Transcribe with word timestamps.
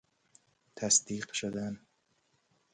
تصدیق 0.75 1.31
شدن 1.33 1.79